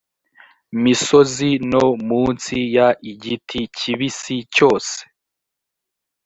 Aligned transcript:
misozi 0.83 1.49
no 1.71 1.83
munsi 2.07 2.55
y 2.75 2.77
igiti 3.11 3.59
kibisi 3.77 4.35
cyose 4.55 4.95